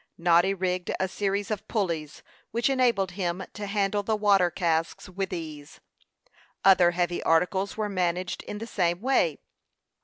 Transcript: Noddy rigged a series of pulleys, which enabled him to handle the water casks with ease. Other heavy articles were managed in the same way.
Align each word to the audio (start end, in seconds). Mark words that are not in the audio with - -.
Noddy 0.17 0.55
rigged 0.55 0.89
a 0.99 1.07
series 1.07 1.51
of 1.51 1.67
pulleys, 1.67 2.23
which 2.49 2.71
enabled 2.71 3.11
him 3.11 3.43
to 3.53 3.67
handle 3.67 4.01
the 4.01 4.15
water 4.15 4.49
casks 4.49 5.07
with 5.07 5.31
ease. 5.31 5.79
Other 6.65 6.89
heavy 6.89 7.21
articles 7.21 7.77
were 7.77 7.87
managed 7.87 8.41
in 8.45 8.57
the 8.57 8.65
same 8.65 8.99
way. 8.99 9.37